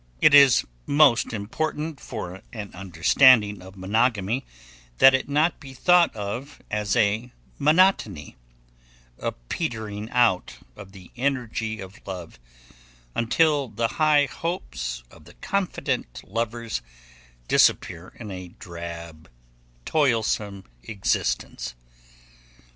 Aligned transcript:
It 0.19 0.33
is 0.33 0.65
most 0.87 1.31
important 1.31 1.99
for 1.99 2.41
an 2.51 2.71
understanding 2.73 3.61
of 3.61 3.77
monogamy 3.77 4.43
that 4.97 5.13
it 5.13 5.29
not 5.29 5.59
be 5.59 5.75
thought 5.75 6.15
of 6.15 6.59
as 6.71 6.95
a 6.95 7.31
monotony, 7.59 8.35
a 9.19 9.31
petering 9.31 10.09
out 10.09 10.55
of 10.75 10.93
the 10.93 11.11
energy 11.15 11.79
of 11.79 11.99
love 12.07 12.39
until 13.13 13.67
the 13.67 13.87
high 14.01 14.25
hopes 14.25 15.03
of 15.11 15.25
the 15.25 15.35
confident 15.35 16.23
lovers 16.25 16.81
disappear 17.47 18.11
in 18.15 18.31
a 18.31 18.47
drab, 18.57 19.29
toilsome 19.85 20.63
existence. 20.81 21.75